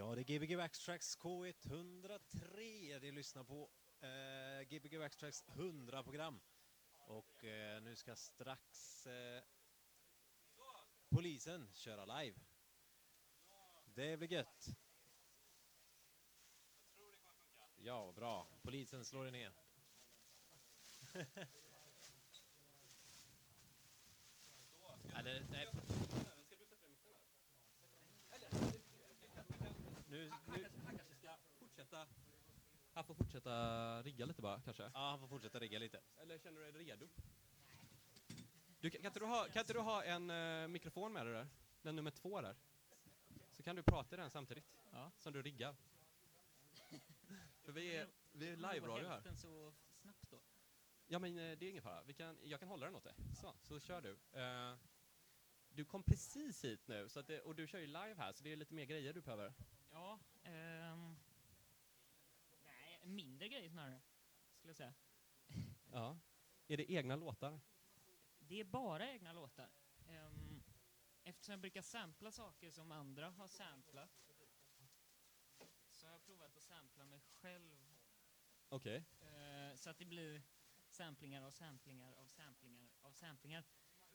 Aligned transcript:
Ja, 0.00 0.14
det 0.14 0.20
är 0.20 0.24
Gbg 0.24 0.56
Backtracks 0.56 1.18
K103 1.18 2.98
det 2.98 3.12
lyssnar 3.12 3.44
på. 3.44 3.70
Eh, 4.00 4.62
Gbg 4.68 4.98
Backtracks 4.98 5.44
100-program. 5.44 6.40
Och 7.06 7.44
eh, 7.44 7.82
nu 7.82 7.96
ska 7.96 8.16
strax 8.16 9.06
eh, 9.06 9.42
polisen 11.08 11.70
köra 11.72 12.20
live. 12.20 12.38
Det 13.94 14.16
blir 14.16 14.32
gött. 14.32 14.68
Ja, 17.76 18.12
bra. 18.12 18.48
Polisen 18.62 19.04
slår 19.04 19.26
er 19.26 19.30
ner. 19.30 19.52
Eller, 25.14 25.46
nej. 25.50 25.68
Nu, 30.20 30.30
nu, 30.46 30.68
Han 30.84 30.96
kanske 30.96 31.14
ska 31.14 31.36
fortsätta... 31.58 32.06
Han 32.92 33.04
får 33.04 33.14
fortsätta 33.14 34.02
rigga 34.02 34.26
lite 34.26 34.42
bara, 34.42 34.60
kanske? 34.60 34.82
ja, 34.82 35.10
han 35.10 35.20
får 35.20 35.28
fortsätta 35.28 35.60
rigga 35.60 35.78
lite. 35.78 36.00
Eller 36.16 36.38
känner 36.38 36.60
du 36.60 36.72
dig 36.72 36.84
redo? 36.84 37.08
Du, 38.80 38.90
kan, 38.90 39.06
inte 39.06 39.18
du 39.18 39.26
ha, 39.26 39.44
kan 39.44 39.60
inte 39.60 39.72
du 39.72 39.78
ha 39.78 40.04
en 40.04 40.30
eh, 40.30 40.68
mikrofon 40.68 41.12
med 41.12 41.26
dig 41.26 41.34
där? 41.34 41.48
Den 41.82 41.96
nummer 41.96 42.10
två 42.10 42.40
där. 42.40 42.56
Så 43.52 43.62
kan 43.62 43.76
du 43.76 43.82
prata 43.82 44.16
i 44.16 44.18
den 44.18 44.30
samtidigt. 44.30 44.64
Ja. 44.92 45.10
Som 45.18 45.32
du 45.32 45.42
riggar. 45.42 45.76
För 47.62 47.72
vi 47.72 47.96
är, 47.96 48.08
vi 48.32 48.48
är 48.48 48.56
live-radio 48.56 49.08
här. 49.08 49.34
så 49.34 49.72
snabbt 49.92 50.30
då? 50.30 50.40
Ja 51.06 51.18
men 51.18 51.38
eh, 51.38 51.58
det 51.58 51.66
är 51.66 51.70
ingen 51.70 51.82
fara. 51.82 52.02
Vi 52.02 52.14
kan, 52.14 52.38
jag 52.42 52.60
kan 52.60 52.68
hålla 52.68 52.86
den 52.86 52.94
åt 52.94 53.04
dig. 53.04 53.14
Så, 53.40 53.54
så 53.62 53.80
kör 53.80 54.00
du. 54.00 54.18
Eh, 54.40 54.74
du 55.68 55.84
kom 55.84 56.02
precis 56.02 56.64
hit 56.64 56.88
nu, 56.88 57.08
så 57.08 57.22
det, 57.22 57.40
och 57.40 57.54
du 57.54 57.66
kör 57.66 57.78
ju 57.78 57.86
live 57.86 58.14
här, 58.18 58.32
så 58.32 58.44
det 58.44 58.52
är 58.52 58.56
lite 58.56 58.74
mer 58.74 58.84
grejer 58.84 59.12
du 59.12 59.20
behöver. 59.20 59.52
Ja, 59.90 60.20
ehm... 60.42 61.16
Nej, 62.64 63.00
mindre 63.04 63.48
grejer 63.48 63.70
snarare, 63.70 64.00
skulle 64.54 64.70
jag 64.70 64.76
säga. 64.76 64.94
Ja. 65.92 66.18
Är 66.66 66.76
det 66.76 66.92
egna 66.92 67.16
låtar? 67.16 67.60
Det 68.38 68.60
är 68.60 68.64
bara 68.64 69.10
egna 69.10 69.32
låtar. 69.32 69.70
Ehm, 70.08 70.62
eftersom 71.24 71.52
jag 71.52 71.60
brukar 71.60 71.82
sampla 71.82 72.32
saker 72.32 72.70
som 72.70 72.92
andra 72.92 73.30
har 73.30 73.48
samplat 73.48 74.10
så 75.90 76.06
har 76.06 76.12
jag 76.12 76.22
provat 76.24 76.56
att 76.56 76.62
sampla 76.62 77.04
mig 77.04 77.20
själv 77.20 77.96
Okej. 78.68 79.04
eh, 79.20 79.76
så 79.76 79.90
att 79.90 79.98
det 79.98 80.04
blir 80.04 80.42
samplingar 80.88 81.42
av 81.42 81.50
samplingar 81.50 82.12
av 82.12 82.26
samplingar 82.26 82.88
av 83.00 83.12
samplingar. 83.12 83.64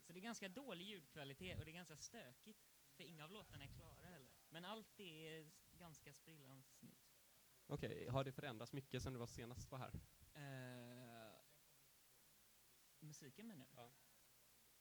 Så 0.01 0.13
det 0.13 0.19
är 0.19 0.21
ganska 0.21 0.49
dålig 0.49 0.85
ljudkvalitet 0.85 1.59
och 1.59 1.65
det 1.65 1.71
är 1.71 1.73
ganska 1.73 1.97
stökigt. 1.97 2.59
För 2.95 3.03
inga 3.03 3.23
av 3.23 3.31
låtarna 3.31 3.63
är 3.63 3.67
klara 3.67 4.05
heller. 4.05 4.31
Men 4.49 4.65
allt 4.65 4.99
är 4.99 5.51
ganska 5.75 6.13
sprillans 6.13 6.81
nytt. 6.81 7.21
Okej, 7.67 8.07
har 8.07 8.23
det 8.23 8.31
förändrats 8.31 8.73
mycket 8.73 9.03
sen 9.03 9.13
du 9.13 9.19
var 9.19 9.27
senast 9.27 9.71
var 9.71 9.79
här? 9.79 9.93
Eh, 10.33 11.33
musiken 12.99 13.47
menar 13.47 13.65
du? 13.65 13.71
Ja. 13.75 13.93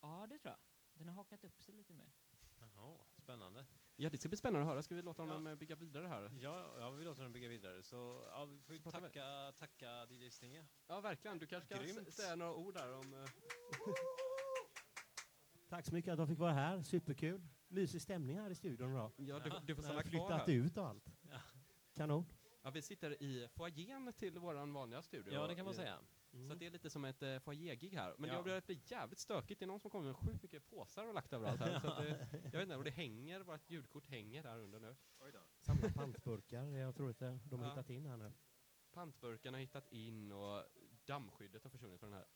Ja, 0.00 0.26
det 0.30 0.38
tror 0.38 0.50
jag. 0.52 0.60
Den 0.94 1.08
har 1.08 1.14
hakat 1.14 1.44
upp 1.44 1.62
sig 1.62 1.74
lite 1.74 1.92
mer. 1.92 2.12
Jaha, 2.58 2.98
spännande. 3.16 3.66
Ja, 3.96 4.10
det 4.10 4.18
ska 4.18 4.28
bli 4.28 4.38
spännande 4.38 4.66
att 4.66 4.68
höra. 4.68 4.82
Ska 4.82 4.94
vi 4.94 5.02
låta 5.02 5.22
honom 5.22 5.46
eh, 5.46 5.54
bygga 5.54 5.74
vidare 5.74 6.06
här? 6.06 6.30
Ja, 6.40 6.78
ja 6.78 6.90
vi 6.90 7.04
låter 7.04 7.22
den 7.22 7.32
bygga 7.32 7.48
vidare. 7.48 7.82
Så 7.82 8.24
ja, 8.26 8.44
vi 8.66 8.80
får 8.80 8.90
tacka, 8.90 9.52
tacka 9.58 10.06
DJ 10.06 10.30
Stinge. 10.30 10.66
Ja, 10.86 11.00
verkligen. 11.00 11.38
Du 11.38 11.46
kanske 11.46 11.74
kan 11.74 11.84
Grymt. 11.84 12.14
säga 12.14 12.36
några 12.36 12.54
ord 12.54 12.74
där 12.74 12.92
om... 12.92 13.26
eh, 15.74 15.78
Tack 15.78 15.86
så 15.86 15.94
mycket 15.94 16.12
att 16.12 16.18
de 16.18 16.26
fick 16.28 16.38
vara 16.38 16.52
här. 16.52 16.82
Superkul. 16.82 17.42
Mysig 17.68 18.00
stämning 18.02 18.38
här 18.38 18.50
i 18.50 18.54
studion 18.54 18.90
idag. 18.92 19.12
Ja, 19.16 19.38
du, 19.38 19.50
du 19.66 19.74
får 19.74 19.84
jag 19.84 19.84
stanna 19.84 20.02
kvar 20.02 20.10
flyttat 20.10 20.46
här. 20.48 20.54
ut 20.54 20.76
och 20.76 20.86
allt. 20.88 21.04
Ja. 21.30 21.40
Kanon. 21.94 22.24
Ja, 22.62 22.70
vi 22.70 22.82
sitter 22.82 23.22
i 23.22 23.48
foajén 23.48 24.12
till 24.12 24.38
vår 24.38 24.54
vanliga 24.72 25.02
studio. 25.02 25.32
Ja, 25.34 25.46
det 25.46 25.54
kan 25.54 25.64
man 25.64 25.74
Eh, 25.74 25.76
säga. 25.76 25.98
Så 26.46 26.52
att 26.52 26.58
det 26.58 26.66
är 26.66 26.70
lite 26.70 26.90
som 26.90 27.04
ett 27.04 27.22
uh, 27.22 27.38
foajégig 27.38 27.90
här. 27.94 28.14
Men 28.18 28.28
Ja. 28.28 28.32
det 28.32 28.38
har 28.38 28.44
börjat 28.44 28.66
bli 28.66 28.80
jävligt 28.84 29.18
stökigt. 29.18 29.60
Det 29.60 29.64
är 29.64 29.66
någon 29.66 29.80
som 29.80 29.90
kommer 29.90 30.04
med 30.04 30.16
sjukt 30.16 30.42
mycket 30.42 30.66
påsar 30.70 31.06
och 31.08 31.14
lagt 31.14 31.32
överallt 31.32 31.60
här. 31.60 31.78
så 31.80 31.88
att, 31.88 32.00
eh, 32.04 32.10
jag 32.32 32.50
vet 32.50 32.62
inte, 32.62 32.76
och 32.76 32.84
det 32.84 32.90
hänger, 32.90 33.40
vårt 33.40 33.70
ljudkort 33.70 34.06
hänger 34.06 34.42
där 34.42 34.58
under 34.58 34.80
nu. 34.80 34.96
Samla 35.60 35.88
pantburkar. 35.88 36.64
Jag 36.64 36.94
tror 36.96 37.10
att 37.10 37.18
det- 37.18 37.38
de 37.44 37.60
har 37.60 37.66
Ja. 37.66 37.72
hittat 37.72 37.90
in 37.90 38.06
här 38.06 38.16
nu. 38.16 38.32
Pantburkarna 38.92 39.56
har 39.56 39.60
hittat 39.62 39.92
in 39.92 40.32
och 40.32 40.64
dammskyddet 41.04 41.62
har 41.64 41.70
försvunnit 41.70 42.00
från 42.00 42.10
den 42.10 42.18
här. 42.18 42.26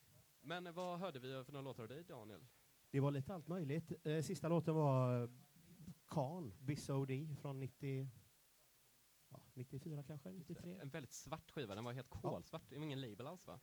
Men 0.40 0.66
eh, 0.66 0.72
vad 0.72 0.98
hörde 0.98 1.18
vi 1.18 1.44
för 1.44 1.52
några 1.52 1.62
låtar 1.64 1.82
av 1.82 1.88
dig, 1.88 2.04
Daniel? 2.04 2.40
Det 2.90 3.00
var 3.00 3.10
lite 3.10 3.34
allt 3.34 3.48
möjligt. 3.48 3.92
Eh, 4.06 4.22
Sista 4.22 4.48
låten 4.48 4.74
var 4.74 5.22
eh, 5.22 5.30
Khan, 6.06 6.54
Biss 6.60 6.90
O.D. 6.90 7.36
från 7.40 7.60
90, 7.60 8.10
ja, 9.28 9.40
94 9.54 10.02
kanske, 10.02 10.30
93. 10.32 10.78
En 10.80 10.88
väldigt 10.88 11.12
svart 11.12 11.50
skiva, 11.50 11.74
den 11.74 11.84
var 11.84 11.92
helt 11.92 12.10
kolsvart. 12.10 12.62
Det 12.70 12.76
var 12.76 12.84
ingen 12.84 13.00
label 13.00 13.26
alls 13.26 13.46
va? 13.46 13.60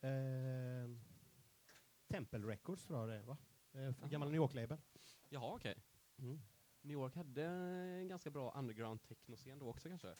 Eh, 0.00 0.90
Temple 2.08 2.38
Records 2.38 2.84
tror 2.84 2.98
jag 2.98 3.08
det 3.08 3.14
är, 3.14 3.22
va? 3.22 3.36
Eh, 3.72 4.08
gammal 4.08 4.28
New 4.28 4.36
York-label. 4.36 4.78
Jaha, 5.28 5.54
okej. 5.54 5.82
Mm. 6.18 6.40
New 6.82 6.92
York 6.94 7.14
hade 7.16 7.44
en 7.44 8.08
ganska 8.08 8.30
bra 8.30 8.52
underground 8.58 9.02
techno-scen 9.02 9.58
då 9.58 9.68
också 9.68 9.88
kanske? 9.88 10.16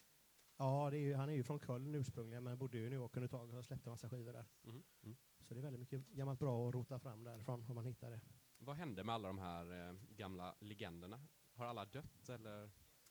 Ja, 0.56 0.90
det 0.90 0.96
är 0.96 1.00
ju, 1.00 1.14
han 1.14 1.28
är 1.28 1.32
ju 1.32 1.42
från 1.44 1.60
Köln 1.60 1.94
ursprungligen 1.94 2.44
men 2.44 2.58
bodde 2.58 2.78
ju 2.78 2.86
i 2.86 2.90
New 2.90 2.98
York 2.98 3.16
under 3.16 3.24
ett 3.24 3.30
tag 3.30 3.54
och 3.54 3.64
släppte 3.64 3.88
en 3.88 3.92
massa 3.92 4.08
skivor 4.10 4.32
där. 4.32 4.46
Mhm. 4.62 4.82
Mm. 5.02 5.16
Så 5.50 5.54
det 5.54 5.60
är 5.60 5.62
väldigt 5.62 5.80
mycket 5.80 6.08
gammalt 6.08 6.38
bra 6.38 6.68
att 6.68 6.74
rota 6.74 6.98
fram 6.98 7.24
därifrån 7.24 7.64
om 7.68 7.74
man 7.74 7.84
hittar 7.84 8.10
det. 8.10 8.20
Vad 8.58 8.76
hände 8.76 9.04
med 9.04 9.14
alla 9.14 9.28
de 9.28 9.38
här 9.38 9.88
eh, 9.88 9.94
gamla 10.08 10.54
legenderna? 10.60 11.20
Har 11.54 11.66
alla 11.66 11.84
dött 11.84 12.28
eller 12.28 12.70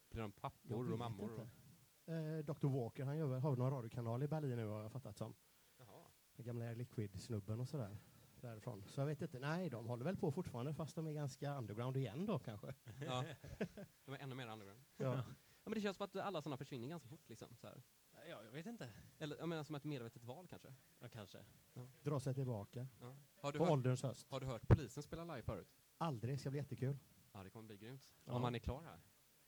blir 0.09 0.21
de 0.21 0.31
pappor 0.31 0.91
och 0.91 0.99
mammor? 0.99 1.31
Och... 1.31 2.13
Eh, 2.13 2.37
Dr 2.45 2.67
Walker, 2.67 3.05
han 3.05 3.17
gör, 3.17 3.39
har 3.39 3.55
någon 3.55 3.71
radiokanal 3.71 4.23
i 4.23 4.27
Berlin 4.27 4.55
nu 4.55 4.67
har 4.67 4.81
jag 4.81 4.91
fattat 4.91 5.17
som. 5.17 5.35
Jaha. 5.77 6.05
Den 6.35 6.45
gamla 6.45 6.73
Liquid-snubben 6.73 7.59
och 7.59 7.69
sådär. 7.69 7.97
Därifrån. 8.41 8.83
Så 8.87 9.01
jag 9.01 9.05
vet 9.05 9.21
inte, 9.21 9.39
nej 9.39 9.69
de 9.69 9.87
håller 9.87 10.05
väl 10.05 10.17
på 10.17 10.31
fortfarande 10.31 10.73
fast 10.73 10.95
de 10.95 11.07
är 11.07 11.13
ganska 11.13 11.57
underground 11.57 11.97
igen 11.97 12.25
då 12.25 12.39
kanske. 12.39 12.73
Ja. 13.01 13.25
De 14.05 14.13
är 14.13 14.17
ännu 14.19 14.35
mer 14.35 14.47
underground. 14.47 14.85
Ja. 14.97 15.15
Ja, 15.15 15.23
men 15.63 15.73
det 15.73 15.81
känns 15.81 15.97
som 15.97 16.03
att 16.03 16.15
alla 16.15 16.41
sådana 16.41 16.57
försvinner 16.57 16.87
ganska 16.87 17.09
fort 17.09 17.29
liksom. 17.29 17.55
Så 17.55 17.67
här. 17.67 17.83
Ja, 18.27 18.43
jag 18.43 18.51
vet 18.51 18.65
inte. 18.65 18.89
Eller 19.17 19.37
jag 19.37 19.49
menar 19.49 19.63
som 19.63 19.75
ett 19.75 19.83
medvetet 19.83 20.23
val 20.23 20.47
kanske. 20.47 20.73
Ja, 20.99 21.09
kanske. 21.09 21.45
Dra 22.01 22.19
sig 22.19 22.33
tillbaka. 22.33 22.87
Ja. 23.01 23.15
Har, 23.35 23.51
du 23.51 23.57
På 23.57 23.65
hört, 23.65 23.71
ålderns 23.71 24.03
höst. 24.03 24.29
har 24.29 24.39
du 24.39 24.45
hört 24.45 24.67
polisen 24.67 25.03
spela 25.03 25.23
live 25.23 25.41
förut? 25.41 25.67
Aldrig, 25.97 26.39
ska 26.39 26.49
bli 26.49 26.59
jättekul. 26.59 26.97
Ja, 27.31 27.43
det 27.43 27.49
kommer 27.49 27.67
bli 27.67 27.77
grymt. 27.77 28.09
Ja. 28.25 28.33
Om 28.33 28.41
man 28.41 28.55
är 28.55 28.59
klar 28.59 28.83
här. 28.83 28.99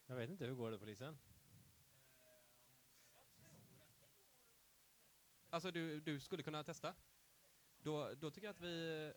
Jag 0.05 0.15
vet 0.15 0.29
inte, 0.29 0.45
hur 0.45 0.55
går 0.55 0.71
det 0.71 0.79
polisen? 0.79 1.17
Alltså 5.49 5.71
du, 5.71 5.99
du 6.01 6.19
skulle 6.19 6.43
kunna 6.43 6.63
testa? 6.63 6.95
Då, 7.77 8.13
då 8.13 8.31
tycker 8.31 8.47
jag 8.47 8.53
att 8.53 8.61
vi... 8.61 9.13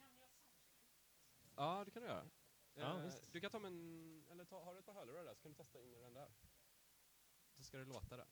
Ja, 1.56 1.82
det 1.84 1.90
kan 1.90 2.02
du 2.02 2.08
göra. 2.08 2.24
Ja, 2.74 2.98
Eh, 2.98 3.04
visst. 3.04 3.32
Du 3.32 3.40
kan 3.40 3.50
ta 3.50 3.58
med 3.58 3.68
en... 3.68 4.24
Eller 4.30 4.44
ta, 4.44 4.64
har 4.64 4.72
du 4.74 4.78
ett 4.78 4.86
par 4.86 4.94
hörlurar 4.94 5.24
där 5.24 5.34
så 5.34 5.42
kan 5.42 5.52
du 5.52 5.56
testa 5.56 5.80
in 5.80 5.94
i 5.94 6.00
den 6.00 6.14
där. 6.14 6.28
Så 7.56 7.62
ska 7.62 7.78
det 7.78 7.84
låta 7.84 8.16
där. 8.16 8.26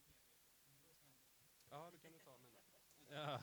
Ja, 1.73 1.91
du 1.91 1.99
kan 1.99 2.13
du 2.13 2.19
ta 2.19 2.37
den. 2.37 2.49
Ja. 3.09 3.41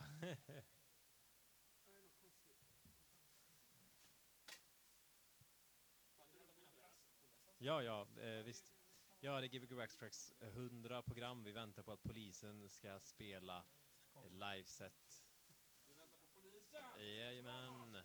ja, 7.58 7.82
ja, 7.82 8.06
eh, 8.20 8.44
visst. 8.44 8.74
Ja, 9.20 9.40
det 9.40 9.46
är 9.46 9.48
Gbg 9.48 9.76
Backtracks 9.76 10.34
100 10.40 11.02
program. 11.02 11.44
Vi 11.44 11.52
väntar 11.52 11.82
på 11.82 11.92
att 11.92 12.02
polisen 12.02 12.68
ska 12.68 13.00
spela 13.00 13.64
liveset. 14.28 15.24
Jajamän. 16.98 18.02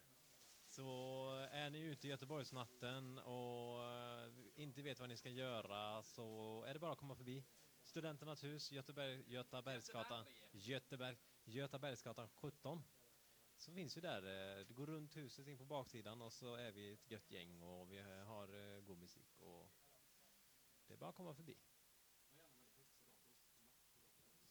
Så 0.67 1.29
är 1.51 1.69
ni 1.69 1.79
ute 1.79 2.07
i 2.07 2.09
Göteborgsnatten 2.09 3.17
och 3.17 3.83
eh, 3.83 4.31
inte 4.55 4.81
vet 4.81 4.99
vad 4.99 5.09
ni 5.09 5.17
ska 5.17 5.29
göra 5.29 6.03
så 6.03 6.63
är 6.63 6.73
det 6.73 6.79
bara 6.79 6.91
att 6.91 6.99
komma 6.99 7.15
förbi. 7.15 7.43
Studenternas 7.95 8.43
hus, 8.43 8.71
Göteborg, 8.71 9.23
Götabergsgatan, 9.27 10.25
Göteberg, 10.51 11.17
Götabergsgatan 11.45 12.27
17. 12.27 12.83
Så 13.57 13.71
finns 13.71 13.97
vi 13.97 14.01
där. 14.01 14.17
Eh, 14.17 14.65
det 14.65 14.73
går 14.73 14.85
runt 14.85 15.17
huset 15.17 15.47
in 15.47 15.57
på 15.57 15.65
baksidan 15.65 16.21
och 16.21 16.33
så 16.33 16.55
är 16.55 16.71
vi 16.71 16.91
ett 16.91 17.11
gött 17.11 17.31
gäng 17.31 17.61
och 17.61 17.91
vi 17.91 17.97
har 18.01 18.75
eh, 18.75 18.81
god 18.81 18.97
musik 18.97 19.41
och 19.41 19.69
det 20.87 20.93
är 20.93 20.97
bara 20.97 21.09
att 21.09 21.15
komma 21.15 21.33
förbi. 21.33 21.57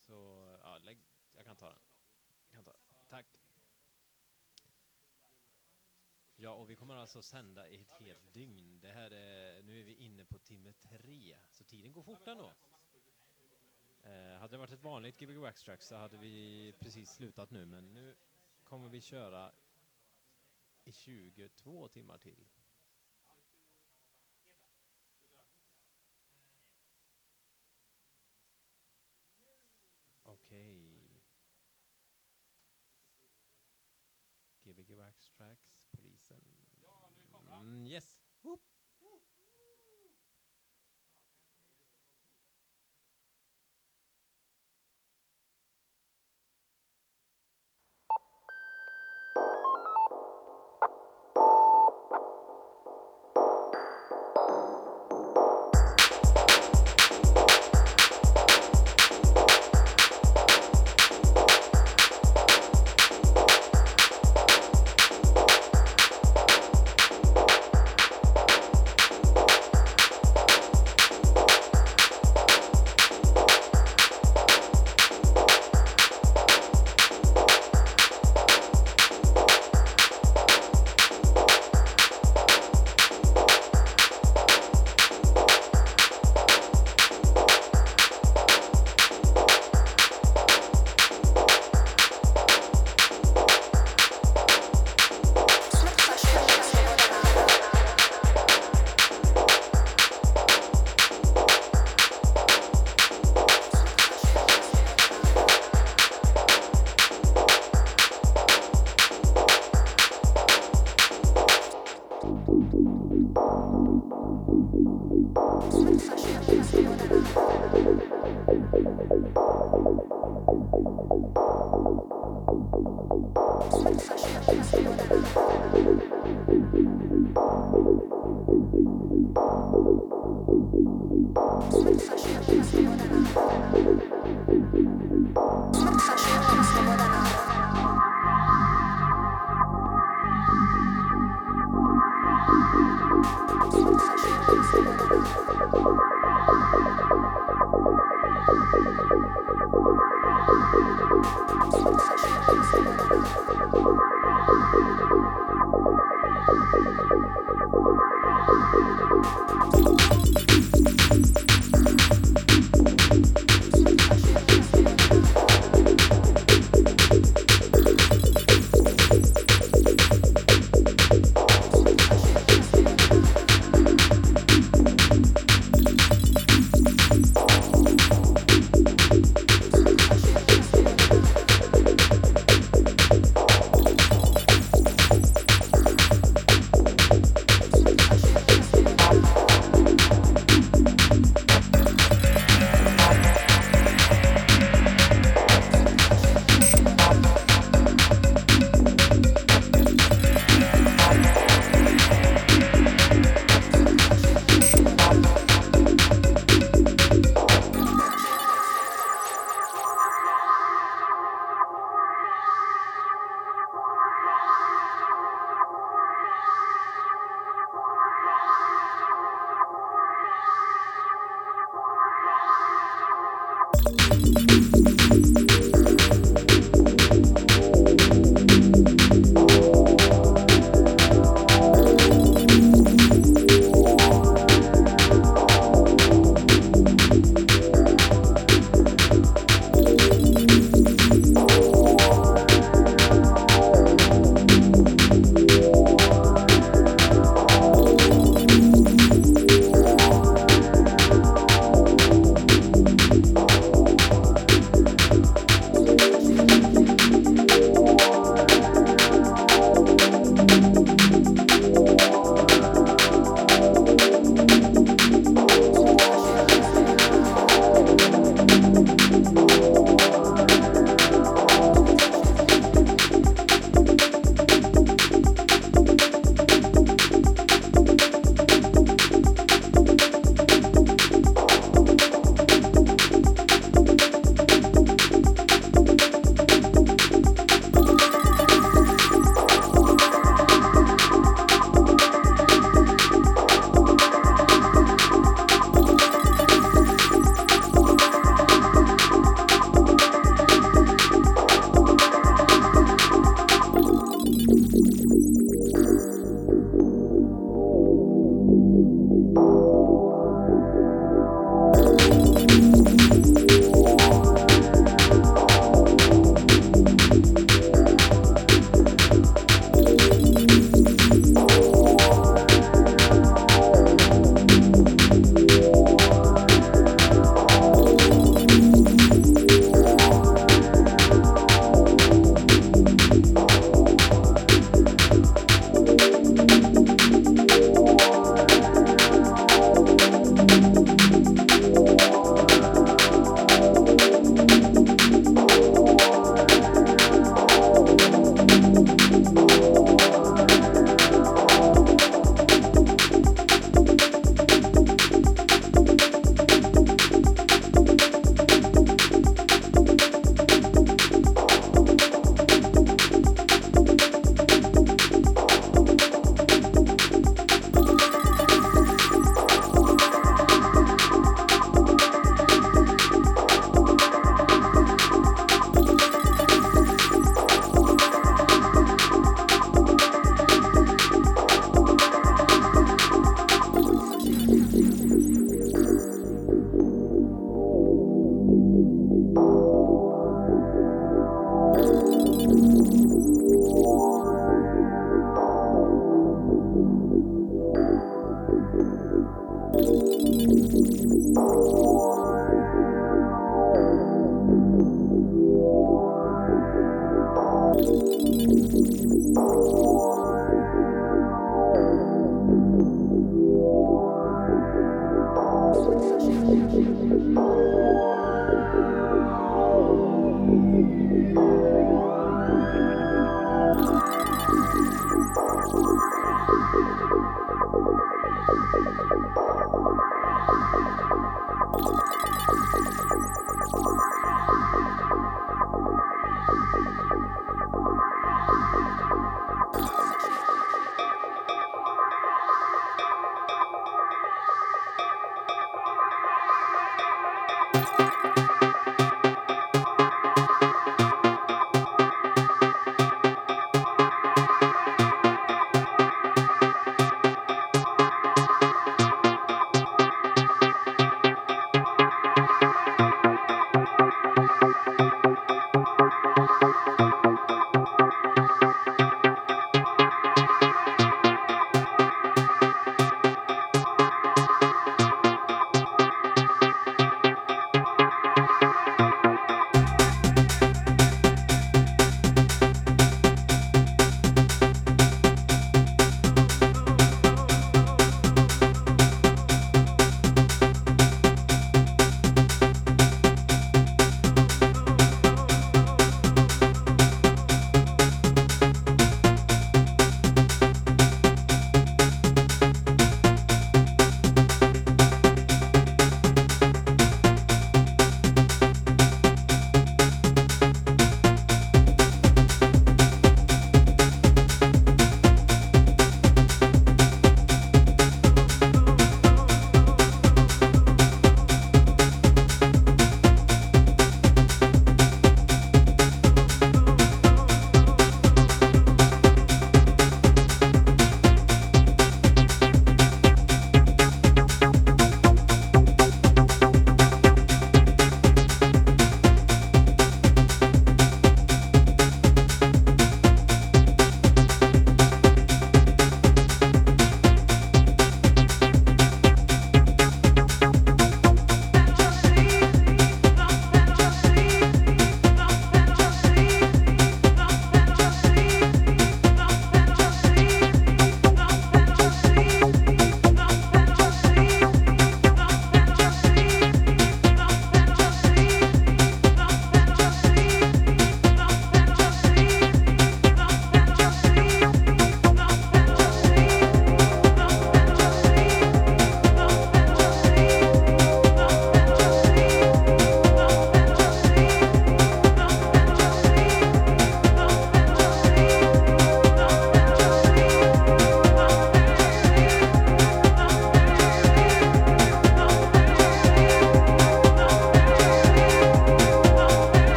Så, 0.00 0.12
ja, 0.62 0.78
lägg, 0.78 0.98
jag 1.34 1.44
kan 1.44 1.56
ta 1.56 1.68
den. 1.68 1.82
Jag 2.50 2.54
kan 2.56 2.64
ta 2.64 2.72
den. 2.72 2.80
Tack. 3.08 3.26
Ja, 6.36 6.50
och 6.50 6.70
vi 6.70 6.76
kommer 6.76 6.96
alltså 6.96 7.22
sända 7.22 7.68
i 7.68 7.76
ett 7.76 7.92
helt 8.00 8.32
dygn. 8.32 8.80
Det 8.80 8.92
här 8.92 9.10
är, 9.10 9.62
nu 9.62 9.80
är 9.80 9.84
vi 9.84 9.94
inne 9.94 10.24
på 10.24 10.38
timme 10.38 10.72
tre, 10.72 11.38
så 11.50 11.64
tiden 11.64 11.92
går 11.92 12.02
fort 12.02 12.26
ändå. 12.26 12.52
Eh, 14.04 14.38
hade 14.38 14.54
det 14.54 14.58
varit 14.58 14.72
ett 14.72 14.82
vanligt 14.82 15.18
Gbg 15.18 15.36
Waxtrack 15.38 15.82
så 15.82 15.96
hade 15.96 16.16
vi 16.16 16.72
precis 16.78 17.10
slutat 17.10 17.50
nu, 17.50 17.64
men 17.66 17.94
nu 17.94 18.14
kommer 18.64 18.88
vi 18.88 19.00
köra 19.00 19.52
i 20.84 20.92
22 20.92 21.88
timmar 21.88 22.18
till. 22.18 22.46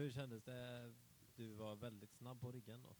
Hur 0.00 0.10
kändes 0.10 0.42
det? 0.42 0.94
Du 1.34 1.52
var 1.52 1.76
väldigt 1.76 2.12
snabb 2.12 2.40
på 2.40 2.52
riggen 2.52 2.82
då. 2.82 2.96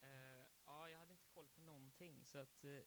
Eh, 0.00 0.46
ja, 0.64 0.90
jag 0.90 0.98
hade 0.98 1.12
inte 1.12 1.26
koll 1.26 1.48
på 1.48 1.60
någonting 1.60 2.24
så 2.24 2.38
att 2.38 2.64
eh, 2.64 2.82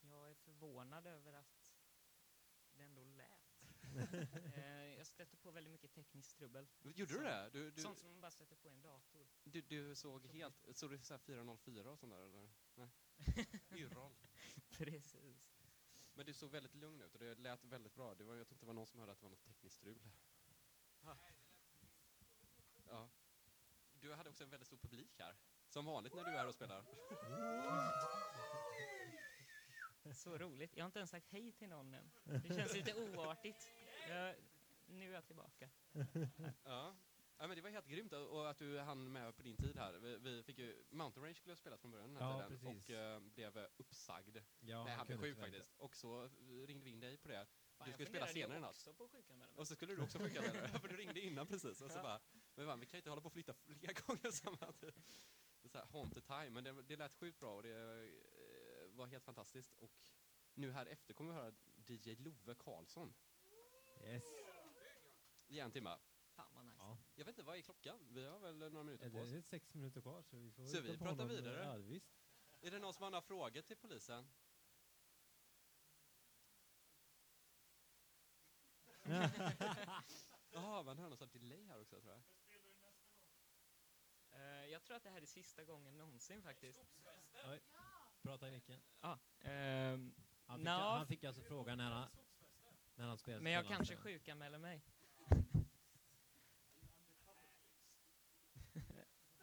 jag 0.00 0.30
är 0.30 0.34
förvånad 0.34 1.06
över 1.06 1.32
att 1.32 1.72
det 2.74 2.82
ändå 2.82 3.04
lät. 3.04 3.62
eh, 4.56 4.96
jag 4.96 5.06
stötte 5.06 5.36
på 5.36 5.50
väldigt 5.50 5.72
mycket 5.72 5.92
tekniskt 5.92 6.36
trubbel. 6.36 6.68
Gjorde 6.82 7.12
du 7.12 7.22
det? 7.22 7.50
Du, 7.52 7.70
du, 7.70 7.82
Sånt 7.82 7.98
som 7.98 8.08
man 8.10 8.20
bara 8.20 8.30
sätter 8.30 8.56
på 8.56 8.68
en 8.68 8.82
dator. 8.82 9.26
du, 9.44 9.60
du 9.60 9.94
såg 9.94 10.26
helt, 10.26 10.76
såg 10.76 10.90
du 10.90 10.98
så 10.98 11.14
här 11.14 11.18
404 11.18 11.90
och 11.90 11.98
sånt 11.98 12.12
där 12.12 12.22
eller? 12.22 12.50
Nej. 12.74 12.90
Yrrol. 13.80 14.14
Precis. 14.70 15.58
Men 16.14 16.26
du 16.26 16.32
såg 16.32 16.50
väldigt 16.50 16.74
lugn 16.74 17.02
ut 17.02 17.14
och 17.14 17.20
det 17.20 17.34
lät 17.34 17.64
väldigt 17.64 17.94
bra. 17.94 18.14
Det 18.14 18.24
var, 18.24 18.34
jag 18.34 18.46
tror 18.46 18.54
inte 18.54 18.64
det 18.64 18.68
var 18.68 18.74
någon 18.74 18.86
som 18.86 19.00
hörde 19.00 19.12
att 19.12 19.18
det 19.18 19.24
var 19.24 19.30
något 19.30 19.44
tekniskt 19.44 19.76
strul. 19.76 20.02
Ah. 21.04 21.16
Du 24.02 24.12
hade 24.14 24.30
också 24.30 24.44
en 24.44 24.50
väldigt 24.50 24.66
stor 24.66 24.76
publik 24.76 25.18
här. 25.18 25.36
Som 25.68 25.84
vanligt 25.86 26.14
när 26.14 26.24
du 26.24 26.30
är 26.30 26.36
här 26.36 26.46
och 26.46 26.54
spelar. 26.54 26.84
Så 30.14 30.38
roligt. 30.38 30.76
Jag 30.76 30.84
har 30.84 30.86
inte 30.86 30.98
ens 30.98 31.10
sagt 31.10 31.28
hej 31.30 31.52
till 31.52 31.68
någon 31.68 31.94
än. 31.94 32.10
Det 32.24 32.54
känns 32.54 32.74
lite 32.74 32.94
oartigt. 32.94 33.68
Jag, 34.08 34.34
nu 34.86 35.10
är 35.10 35.14
jag 35.14 35.26
tillbaka. 35.26 35.68
Ja. 36.64 36.94
ja, 37.38 37.46
men 37.46 37.56
det 37.56 37.60
var 37.62 37.70
helt 37.70 37.86
grymt 37.86 38.12
och 38.12 38.50
att 38.50 38.58
du 38.58 38.78
hann 38.78 39.12
med 39.12 39.36
på 39.36 39.42
din 39.42 39.56
tid 39.56 39.76
här. 39.76 39.92
Vi, 39.92 40.16
vi 40.18 40.42
fick 40.42 40.58
ju, 40.58 40.84
Mountain 40.90 41.24
Range 41.24 41.34
skulle 41.34 41.52
ha 41.52 41.56
spelat 41.56 41.80
från 41.80 41.90
början 41.90 42.14
den 42.14 42.22
här 42.22 42.30
Ja, 42.40 42.48
tiden 42.48 42.58
precis. 42.74 42.88
och 42.88 42.94
eh, 42.94 43.20
blev 43.20 43.58
eh, 43.58 43.66
uppsagd. 43.76 44.36
Ja, 44.60 44.84
Nej, 44.84 44.94
han 44.94 45.06
blev 45.06 45.18
sjuk 45.20 45.38
faktiskt. 45.38 45.74
Och 45.78 45.96
så 45.96 46.28
ringde 46.66 46.84
vi 46.84 46.90
in 46.90 47.00
dig 47.00 47.16
på 47.16 47.28
det. 47.28 47.46
Fan, 47.78 47.86
Du 47.86 47.92
skulle 47.92 48.08
spela 48.08 48.26
senare 48.26 48.58
i 48.58 48.60
natt. 48.60 48.88
sjukanmäla. 49.12 49.52
Och 49.56 49.68
så 49.68 49.74
skulle 49.74 49.94
du 49.94 50.02
också 50.02 50.18
med 50.18 50.30
det, 50.32 50.68
för 50.80 50.88
du 50.88 50.96
ringde 50.96 51.20
innan 51.20 51.46
precis. 51.46 51.80
Och 51.80 51.90
så 51.90 51.98
Ja. 51.98 52.02
bara, 52.02 52.20
men 52.54 52.66
fan, 52.66 52.80
vi 52.80 52.86
kan 52.86 52.98
inte 52.98 53.10
hålla 53.10 53.22
på 53.22 53.26
och 53.26 53.32
flytta 53.32 53.54
flera 53.54 53.92
gånger 54.06 54.30
samma 54.30 54.72
tid. 54.72 55.02
Det 55.62 55.66
är 55.66 55.68
så 55.68 55.78
här, 55.78 55.86
haunted 55.86 56.24
time, 56.24 56.50
men 56.50 56.64
det, 56.64 56.82
det 56.82 56.96
lät 56.96 57.14
sjukt 57.14 57.38
bra 57.40 57.54
och 57.56 57.62
det 57.62 57.70
eh, 58.04 58.96
var 58.96 59.06
helt 59.06 59.24
fantastiskt. 59.24 59.72
Och 59.74 59.90
nu 60.54 60.72
här 60.72 60.86
efter 60.86 61.14
kommer 61.14 61.32
vi 61.32 61.38
höra 61.38 61.54
DJ 61.86 62.14
Love 62.14 62.54
Karlsson 62.54 63.14
Yes. 64.04 64.24
i 65.46 65.60
en 65.60 65.70
timme. 65.72 65.98
Fan 66.34 66.54
vad 66.54 66.64
nice. 66.64 66.76
Ja. 66.78 66.98
Jag 67.14 67.24
vet 67.24 67.32
inte, 67.32 67.42
vad 67.46 67.56
är 67.56 67.62
klockan? 67.62 68.06
Vi 68.10 68.24
har 68.26 68.38
väl 68.38 68.58
några 68.58 68.84
minuter 68.84 69.10
på 69.10 69.16
Det 69.16 69.22
oss. 69.22 69.32
är 69.32 69.40
sex 69.40 69.74
minuter 69.74 70.00
kvar 70.00 70.22
så 70.22 70.36
vi 70.36 70.50
får 70.50 70.64
Så 70.66 70.80
vi 70.80 70.98
pratar 70.98 71.26
vidare? 71.26 71.64
Ja, 71.64 71.76
visst. 71.76 72.12
Är 72.60 72.70
det 72.70 72.78
någon 72.78 72.94
som 72.94 73.02
har 73.02 73.10
några 73.10 73.22
frågor 73.22 73.62
till 73.62 73.76
polisen? 73.76 74.30
Jaha, 80.50 80.82
man 80.82 80.98
hör 80.98 81.08
någon 81.08 81.18
här 81.18 81.26
delay 81.26 81.64
här 81.66 81.80
också 81.80 82.00
tror 82.00 82.12
jag. 82.12 82.22
Jag 84.72 84.84
tror 84.84 84.96
att 84.96 85.02
det 85.02 85.10
här 85.10 85.22
är 85.22 85.26
sista 85.26 85.64
gången 85.64 85.96
någonsin 85.96 86.42
faktiskt. 86.42 86.80
Prata 88.22 88.48
i 88.48 88.50
micken. 88.50 88.80
Ja. 89.00 89.18
ehm, 89.40 90.14
Han 90.46 90.58
fick, 90.58 90.64
Nå. 90.64 90.70
han 90.70 91.06
fick 91.06 91.24
alltså 91.24 91.42
frågan 91.42 91.78
när 91.78 91.90
han, 91.90 92.08
när 92.94 93.06
han 93.06 93.18
spelade. 93.18 93.42
men 93.42 93.52
jag 93.52 93.64
spelade 93.64 93.76
kanske 93.86 93.96
sjukanmäler 93.96 94.58
mig. 94.58 94.82